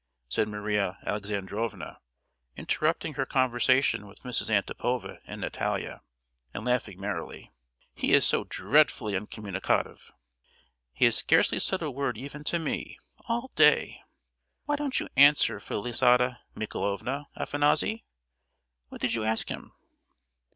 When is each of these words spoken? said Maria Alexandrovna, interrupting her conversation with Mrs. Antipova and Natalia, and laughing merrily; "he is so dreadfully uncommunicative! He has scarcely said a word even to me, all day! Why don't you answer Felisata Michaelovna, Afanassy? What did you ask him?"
said 0.29 0.47
Maria 0.47 0.97
Alexandrovna, 1.05 1.99
interrupting 2.57 3.13
her 3.13 3.25
conversation 3.27 4.07
with 4.07 4.23
Mrs. 4.23 4.49
Antipova 4.49 5.19
and 5.27 5.39
Natalia, 5.39 6.01
and 6.55 6.65
laughing 6.65 6.99
merrily; 6.99 7.51
"he 7.93 8.15
is 8.15 8.25
so 8.25 8.43
dreadfully 8.45 9.15
uncommunicative! 9.15 10.11
He 10.93 11.05
has 11.05 11.15
scarcely 11.15 11.59
said 11.59 11.83
a 11.83 11.91
word 11.91 12.17
even 12.17 12.43
to 12.45 12.57
me, 12.57 12.97
all 13.27 13.51
day! 13.55 14.01
Why 14.65 14.75
don't 14.75 14.99
you 14.99 15.07
answer 15.15 15.59
Felisata 15.59 16.39
Michaelovna, 16.55 17.27
Afanassy? 17.35 18.03
What 18.89 19.01
did 19.01 19.13
you 19.13 19.23
ask 19.23 19.49
him?" 19.49 19.71